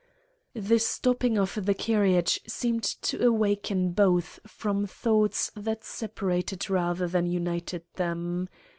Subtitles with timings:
[0.55, 7.27] The stopping of the carriage seemed to awaken both from thoughts that separated rather than
[7.27, 8.49] united them.